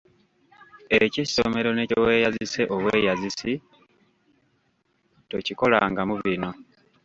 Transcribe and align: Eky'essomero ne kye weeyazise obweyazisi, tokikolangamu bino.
Eky'essomero 1.01 1.69
ne 1.73 1.83
kye 1.89 1.97
weeyazise 2.05 2.61
obweyazisi, 2.75 3.51
tokikolangamu 5.29 6.15
bino. 6.25 6.49